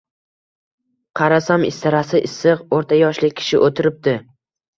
[1.19, 4.17] Qarasam, istarasi issiq, o`rta yoshli kishi o`tiribdi